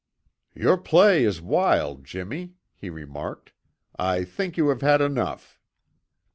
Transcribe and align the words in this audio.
"Your 0.55 0.79
play 0.79 1.23
is 1.23 1.43
wild, 1.43 2.05
Jimmy," 2.05 2.53
he 2.73 2.89
remarked. 2.89 3.53
"I 3.97 4.23
think 4.23 4.57
you 4.57 4.69
have 4.69 4.81
had 4.81 4.99
enough." 4.99 5.59